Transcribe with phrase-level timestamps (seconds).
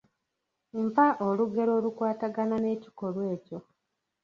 [0.85, 3.59] Mpa olugero olukwatagana n’ekikolwa ekyo.